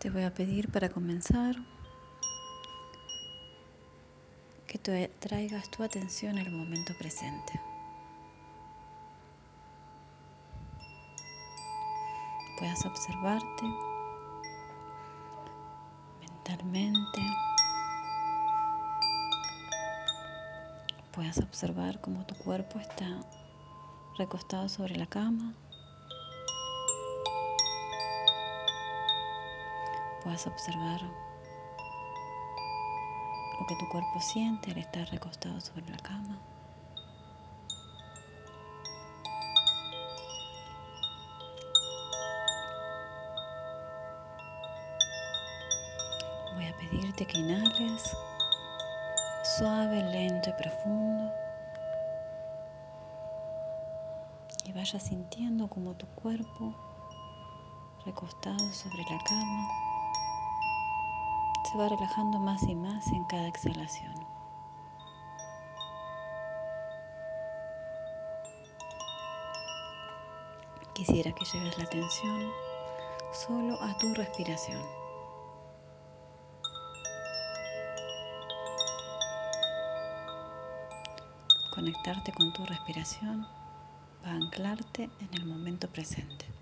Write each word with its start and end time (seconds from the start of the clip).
Te 0.00 0.08
voy 0.08 0.22
a 0.22 0.32
pedir 0.32 0.72
para 0.72 0.88
comenzar 0.88 1.54
que 4.66 4.78
traigas 4.78 5.70
tu 5.70 5.82
atención 5.82 6.38
al 6.38 6.50
momento 6.50 6.94
presente. 6.98 7.60
Puedas 12.58 12.82
observarte 12.86 13.64
mentalmente. 16.20 17.20
Puedas 21.12 21.36
observar 21.40 22.00
cómo 22.00 22.24
tu 22.24 22.34
cuerpo 22.36 22.80
está 22.80 23.20
recostado 24.16 24.66
sobre 24.70 24.96
la 24.96 25.06
cama 25.06 25.54
puedas 30.22 30.46
observar 30.46 31.00
lo 33.58 33.66
que 33.66 33.76
tu 33.76 33.88
cuerpo 33.88 34.20
siente 34.20 34.70
al 34.70 34.78
estar 34.78 35.08
recostado 35.08 35.60
sobre 35.60 35.88
la 35.88 35.98
cama. 35.98 36.38
Voy 46.54 46.66
a 46.66 46.76
pedirte 46.76 47.26
que 47.26 47.38
inhales 47.38 48.16
suave, 49.58 50.02
lento 50.10 50.50
y 50.50 50.52
profundo. 50.62 51.32
Y 54.64 54.72
vayas 54.72 55.02
sintiendo 55.02 55.68
como 55.68 55.94
tu 55.94 56.06
cuerpo 56.08 56.74
recostado 58.04 58.72
sobre 58.72 59.02
la 59.02 59.18
cama 59.24 59.89
se 61.70 61.78
va 61.78 61.88
relajando 61.88 62.40
más 62.40 62.62
y 62.64 62.74
más 62.74 63.06
en 63.08 63.24
cada 63.24 63.46
exhalación. 63.46 64.14
Quisiera 70.94 71.32
que 71.32 71.44
lleves 71.44 71.78
la 71.78 71.84
atención 71.84 72.50
solo 73.32 73.80
a 73.80 73.96
tu 73.98 74.12
respiración. 74.14 74.82
Conectarte 81.72 82.32
con 82.32 82.52
tu 82.52 82.66
respiración 82.66 83.46
va 84.24 84.30
a 84.30 84.34
anclarte 84.34 85.04
en 85.20 85.34
el 85.34 85.46
momento 85.46 85.88
presente. 85.88 86.59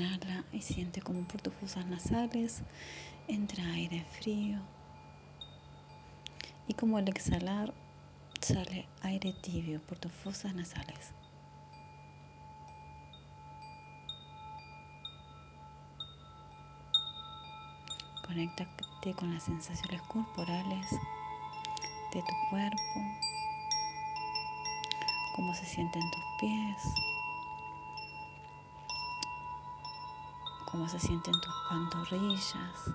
Inhala 0.00 0.44
y 0.50 0.62
siente 0.62 1.02
como 1.02 1.24
por 1.24 1.42
tus 1.42 1.52
fosas 1.52 1.84
nasales 1.84 2.62
entra 3.28 3.62
aire 3.72 4.02
frío 4.18 4.58
y 6.66 6.72
como 6.72 6.96
al 6.96 7.06
exhalar 7.06 7.74
sale 8.40 8.86
aire 9.02 9.34
tibio 9.42 9.78
por 9.82 9.98
tus 9.98 10.10
fosas 10.10 10.54
nasales. 10.54 11.12
Conéctate 18.26 19.12
con 19.14 19.34
las 19.34 19.42
sensaciones 19.42 20.00
corporales 20.02 20.86
de 22.14 22.22
tu 22.22 22.34
cuerpo, 22.48 23.04
cómo 25.34 25.52
se 25.54 25.66
sienten 25.66 26.10
tus 26.10 26.24
pies, 26.38 26.94
cómo 30.70 30.88
se 30.88 30.98
sienten 30.98 31.34
tus 31.40 31.54
pantorrillas. 31.68 32.90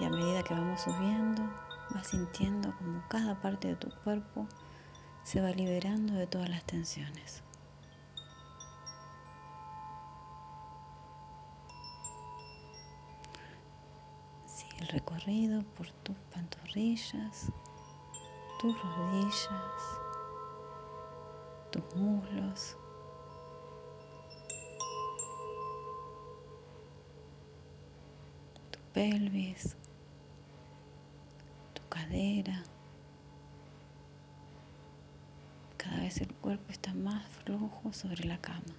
Y 0.00 0.04
a 0.04 0.10
medida 0.10 0.42
que 0.42 0.54
vamos 0.54 0.82
subiendo, 0.82 1.42
vas 1.90 2.08
sintiendo 2.08 2.74
como 2.76 3.02
cada 3.08 3.40
parte 3.40 3.68
de 3.68 3.76
tu 3.76 3.90
cuerpo 4.02 4.46
se 5.22 5.40
va 5.40 5.50
liberando 5.50 6.14
de 6.14 6.26
todas 6.26 6.48
las 6.48 6.64
tensiones. 6.64 7.42
Sigue 14.46 14.78
el 14.80 14.88
recorrido 14.88 15.62
por 15.74 15.90
tus 16.02 16.16
pantorrillas, 16.34 17.52
tus 18.60 18.76
rodillas, 18.82 20.00
tus 21.70 21.96
muslos. 21.96 22.76
Pelvis, 28.96 29.76
tu 31.74 31.82
cadera. 31.90 32.62
Cada 35.76 35.98
vez 35.98 36.18
el 36.22 36.32
cuerpo 36.36 36.72
está 36.72 36.94
más 36.94 37.22
flojo 37.44 37.92
sobre 37.92 38.24
la 38.24 38.38
cama. 38.38 38.74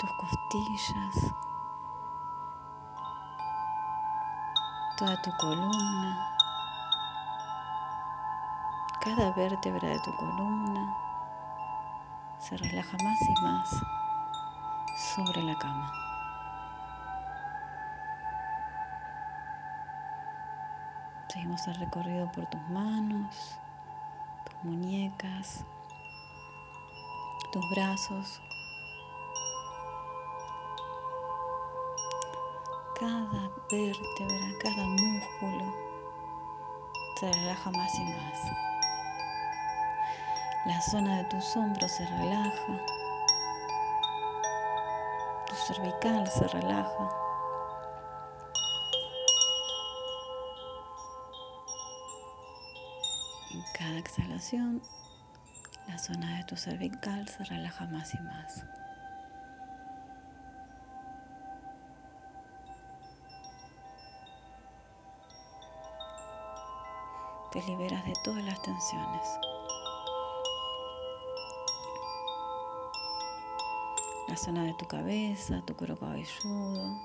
Tus 0.00 0.10
costillas, 0.20 1.16
toda 4.98 5.22
tu 5.22 5.30
columna, 5.40 6.36
cada 9.00 9.32
vértebra 9.32 9.88
de 9.88 9.98
tu 10.00 10.14
columna 10.16 10.94
se 12.38 12.58
relaja 12.58 12.98
más 13.02 13.18
y 13.22 13.42
más 13.44 14.01
sobre 15.02 15.42
la 15.42 15.58
cama. 15.58 15.92
Seguimos 21.28 21.66
el 21.66 21.74
recorrido 21.76 22.30
por 22.32 22.46
tus 22.46 22.60
manos, 22.68 23.58
tus 24.44 24.64
muñecas, 24.64 25.64
tus 27.52 27.70
brazos. 27.70 28.40
Cada 33.00 33.50
vértebra, 33.70 34.46
cada 34.62 34.84
músculo 34.86 35.74
se 37.18 37.32
relaja 37.32 37.70
más 37.72 37.94
y 37.96 38.04
más. 38.04 38.52
La 40.66 40.80
zona 40.80 41.18
de 41.18 41.24
tus 41.24 41.56
hombros 41.56 41.90
se 41.90 42.06
relaja 42.06 43.01
cervical 45.62 46.26
se 46.28 46.48
relaja. 46.48 47.08
En 53.50 53.62
cada 53.78 53.98
exhalación, 53.98 54.82
la 55.86 55.98
zona 55.98 56.38
de 56.38 56.44
tu 56.44 56.56
cervical 56.56 57.28
se 57.28 57.44
relaja 57.44 57.86
más 57.86 58.12
y 58.14 58.18
más. 58.20 58.64
Te 67.52 67.62
liberas 67.62 68.04
de 68.04 68.14
todas 68.24 68.44
las 68.44 68.60
tensiones. 68.62 69.51
La 74.32 74.38
zona 74.38 74.64
de 74.64 74.72
tu 74.72 74.86
cabeza, 74.86 75.60
tu 75.66 75.76
cuero 75.76 75.94
cabelludo, 75.98 76.98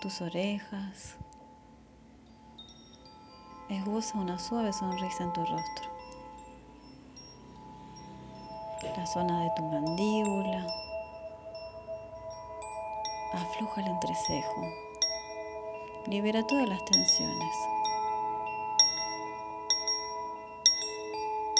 tus 0.00 0.20
orejas. 0.22 1.14
Esboza 3.68 4.18
una 4.18 4.36
suave 4.36 4.72
sonrisa 4.72 5.22
en 5.22 5.32
tu 5.32 5.40
rostro. 5.42 5.88
La 8.96 9.06
zona 9.06 9.44
de 9.44 9.50
tu 9.54 9.62
mandíbula. 9.62 10.66
Afloja 13.32 13.80
el 13.82 13.86
entrecejo. 13.86 14.62
Libera 16.08 16.44
todas 16.44 16.68
las 16.68 16.84
tensiones. 16.86 17.56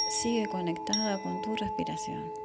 Sigue 0.09 0.49
conectada 0.49 1.23
con 1.23 1.41
tu 1.41 1.55
respiración. 1.55 2.44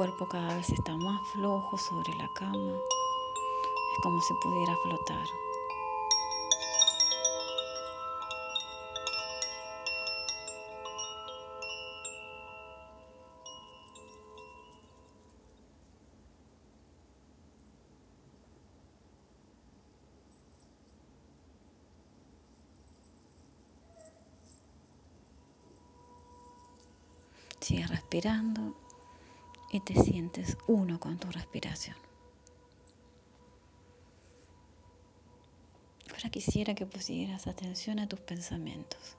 cuerpo 0.00 0.24
cada 0.24 0.54
vez 0.54 0.70
está 0.70 0.96
más 0.96 1.20
flojo 1.28 1.76
sobre 1.76 2.14
la 2.14 2.26
cama. 2.32 2.72
Es 3.92 4.02
como 4.02 4.18
si 4.22 4.32
pudiera 4.42 4.74
flotar. 4.82 5.26
Sigue 27.60 27.86
respirando 27.86 28.89
y 29.70 29.80
te 29.80 29.94
sientes 29.94 30.56
uno 30.66 30.98
con 30.98 31.18
tu 31.18 31.30
respiración. 31.30 31.96
Ahora 36.10 36.30
quisiera 36.30 36.74
que 36.74 36.86
pusieras 36.86 37.46
atención 37.46 37.98
a 37.98 38.08
tus 38.08 38.20
pensamientos. 38.20 39.16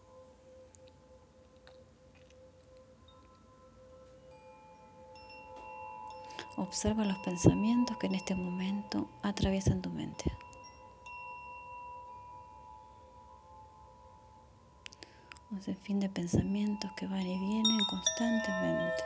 Observa 6.57 7.05
los 7.05 7.17
pensamientos 7.19 7.97
que 7.97 8.07
en 8.07 8.15
este 8.15 8.35
momento 8.35 9.09
atraviesan 9.23 9.81
tu 9.81 9.89
mente. 9.89 10.31
Un 15.49 15.61
sinfín 15.61 15.99
de 15.99 16.09
pensamientos 16.09 16.91
que 16.93 17.07
van 17.07 17.21
y 17.21 17.39
vienen 17.39 17.79
constantemente. 17.89 19.03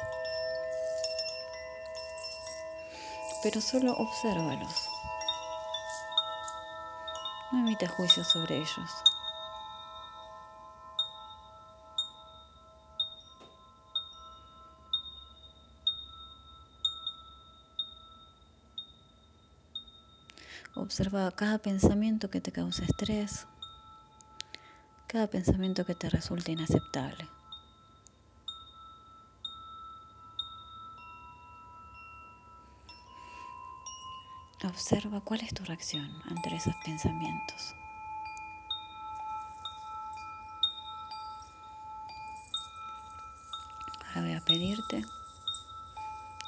Pero 3.45 3.62
solo 3.62 3.94
obsérvalos. 3.97 4.89
No 7.51 7.59
emites 7.59 7.92
juicios 7.92 8.27
sobre 8.27 8.57
ellos. 8.57 8.89
Observa 20.74 21.30
cada 21.30 21.59
pensamiento 21.59 22.31
que 22.31 22.42
te 22.42 22.51
causa 22.51 22.83
estrés, 22.83 23.45
cada 25.06 25.27
pensamiento 25.27 25.86
que 25.86 25.94
te 25.94 26.09
resulta 26.09 26.50
inaceptable. 26.51 27.30
Observa 34.65 35.21
cuál 35.21 35.41
es 35.41 35.53
tu 35.53 35.63
reacción 35.63 36.09
ante 36.29 36.56
esos 36.56 36.75
pensamientos. 36.83 37.75
Ahora 44.07 44.21
voy 44.21 44.33
a 44.33 44.41
pedirte 44.41 45.01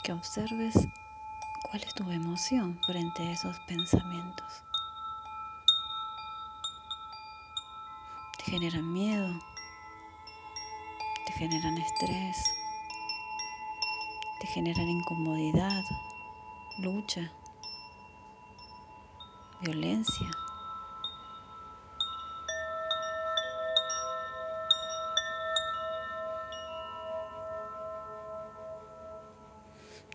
que 0.03 0.13
observes 0.13 0.87
¿Cuál 1.69 1.83
es 1.83 1.93
tu 1.95 2.09
emoción 2.09 2.79
frente 2.85 3.27
a 3.27 3.31
esos 3.33 3.59
pensamientos? 3.67 4.63
¿Te 8.37 8.51
generan 8.51 8.93
miedo? 8.93 9.27
¿Te 11.25 11.33
generan 11.33 11.77
estrés? 11.77 12.37
¿Te 14.39 14.47
generan 14.47 14.87
incomodidad? 14.87 15.83
¿Lucha? 16.77 17.29
¿Violencia? 19.59 20.30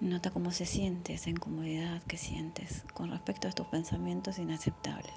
Nota 0.01 0.31
cómo 0.31 0.53
se 0.53 0.65
siente 0.65 1.15
esa 1.15 1.31
incomodidad 1.31 2.03
que 2.05 2.17
sientes 2.17 2.85
con 2.95 3.11
respecto 3.11 3.47
a 3.47 3.51
estos 3.51 3.67
pensamientos 3.67 4.39
inaceptables. 4.39 5.15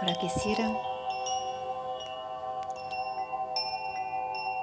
Ahora 0.00 0.14
quisiera 0.18 0.89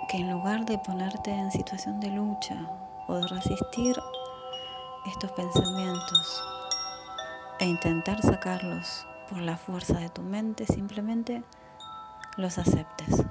que 0.08 0.18
en 0.18 0.32
lugar 0.32 0.66
de 0.66 0.78
ponerte 0.78 1.32
en 1.32 1.52
situación 1.52 2.00
de 2.00 2.10
lucha 2.10 2.56
o 3.08 3.16
de 3.16 3.28
resistir 3.28 3.96
estos 5.06 5.32
pensamientos 5.32 6.44
e 7.60 7.66
intentar 7.66 8.22
sacarlos 8.22 9.06
por 9.30 9.40
la 9.40 9.58
fuerza 9.58 10.00
de 10.00 10.10
tu 10.10 10.22
mente, 10.22 10.66
simplemente 10.66 11.44
los 12.38 12.58
aceptes. 12.58 13.26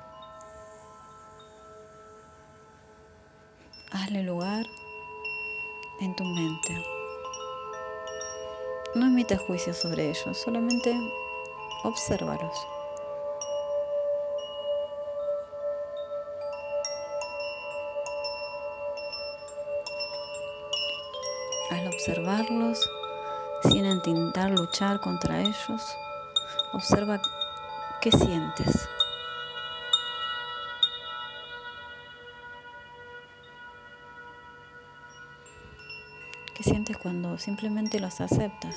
Hazle 3.92 4.22
lugar 4.22 4.66
en 6.00 6.14
tu 6.14 6.24
mente. 6.24 6.84
No 8.94 9.06
emitas 9.06 9.40
juicios 9.40 9.78
sobre 9.78 10.10
ellos, 10.10 10.36
solamente 10.36 10.94
obsérvalos. 11.84 12.75
Al 21.70 21.88
observarlos, 21.88 22.88
sin 23.62 23.86
intentar 23.86 24.50
luchar 24.50 25.00
contra 25.00 25.40
ellos. 25.40 25.96
Observa 26.72 27.20
qué 28.00 28.12
sientes. 28.12 28.88
¿Qué 36.54 36.62
sientes 36.62 36.96
cuando 36.98 37.36
simplemente 37.36 37.98
los 37.98 38.20
aceptas? 38.20 38.76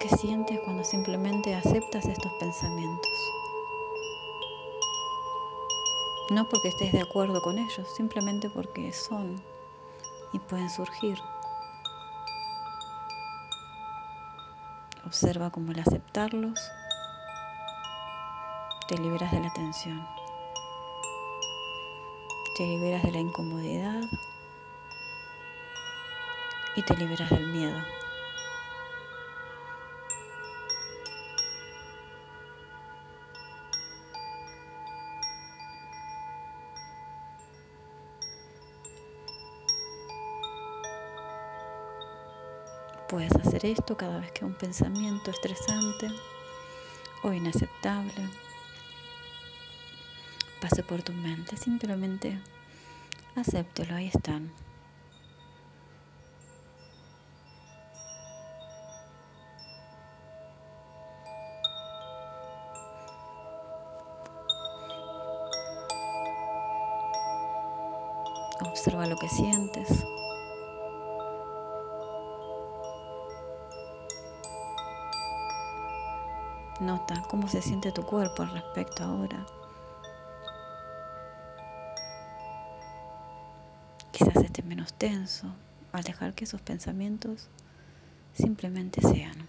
¿Qué 0.00 0.08
sientes 0.16 0.58
cuando 0.64 0.82
simplemente 0.82 1.54
aceptas 1.54 2.06
estos 2.06 2.32
pensamientos? 2.40 3.32
No 6.30 6.48
porque 6.48 6.68
estés 6.68 6.92
de 6.92 7.00
acuerdo 7.00 7.40
con 7.40 7.58
ellos, 7.58 7.88
simplemente 7.96 8.50
porque 8.50 8.92
son 8.92 9.40
y 10.32 10.38
pueden 10.38 10.70
surgir. 10.70 11.18
Observa 15.06 15.50
cómo 15.50 15.72
al 15.72 15.80
aceptarlos 15.80 16.60
te 18.88 18.98
liberas 18.98 19.32
de 19.32 19.40
la 19.40 19.52
tensión, 19.52 20.06
te 22.56 22.64
liberas 22.64 23.02
de 23.02 23.12
la 23.12 23.18
incomodidad 23.18 24.02
y 26.76 26.82
te 26.82 26.96
liberas 26.96 27.30
del 27.30 27.46
miedo. 27.48 27.99
Puedes 43.10 43.34
hacer 43.34 43.66
esto 43.66 43.96
cada 43.96 44.20
vez 44.20 44.30
que 44.30 44.44
un 44.44 44.54
pensamiento 44.54 45.32
estresante 45.32 46.06
o 47.24 47.32
inaceptable 47.32 48.12
pase 50.60 50.84
por 50.84 51.02
tu 51.02 51.12
mente. 51.12 51.56
Simplemente 51.56 52.40
acéptelo, 53.34 53.96
ahí 53.96 54.06
están. 54.14 54.52
Observa 68.60 69.04
lo 69.06 69.16
que 69.16 69.28
sientes. 69.28 70.04
Nota 76.80 77.20
cómo 77.28 77.46
se 77.46 77.60
siente 77.60 77.92
tu 77.92 78.02
cuerpo 78.06 78.42
al 78.42 78.52
respecto 78.52 79.04
ahora. 79.04 79.44
Quizás 84.10 84.36
esté 84.36 84.62
menos 84.62 84.94
tenso 84.94 85.46
al 85.92 86.02
dejar 86.04 86.32
que 86.32 86.44
esos 86.44 86.62
pensamientos 86.62 87.50
simplemente 88.32 89.02
sean. 89.02 89.46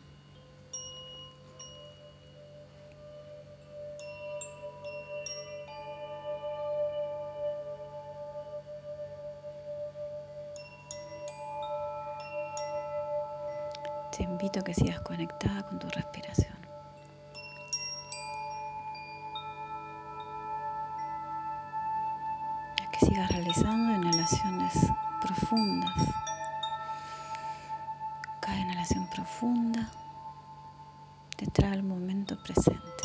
Te 14.11 14.23
invito 14.23 14.59
a 14.59 14.63
que 14.63 14.73
sigas 14.73 14.99
conectada 14.99 15.63
con 15.63 15.79
tu 15.79 15.87
respiración. 15.87 16.60
Sigas 23.11 23.29
realizando 23.29 23.93
inhalaciones 23.93 24.73
profundas 25.19 25.91
Cada 28.39 28.57
inhalación 28.57 29.05
profunda 29.07 29.89
te 31.35 31.45
trae 31.47 31.73
al 31.73 31.83
momento 31.83 32.41
presente. 32.41 33.03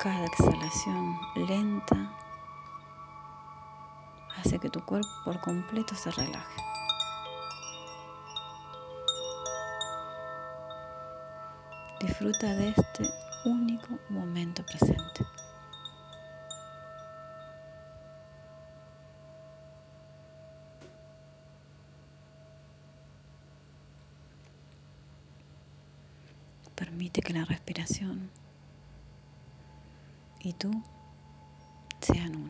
Cada 0.00 0.24
exhalación 0.26 1.18
lenta 1.34 1.96
hace 4.38 4.60
que 4.60 4.70
tu 4.70 4.80
cuerpo 4.84 5.08
por 5.24 5.40
completo 5.40 5.96
se 5.96 6.12
relaje. 6.12 6.62
Disfruta 12.00 12.46
de 12.54 12.68
este 12.68 13.29
único 13.44 13.98
momento 14.08 14.64
presente. 14.64 15.24
Permite 26.74 27.20
que 27.20 27.32
la 27.32 27.44
respiración 27.44 28.30
y 30.40 30.52
tú 30.54 30.70
sean 32.00 32.34
uno. 32.34 32.49